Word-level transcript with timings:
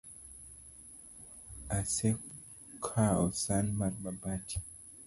Asekawo 1.77 3.25
san 3.41 3.65
mar 3.79 3.93
mabati 4.03 4.57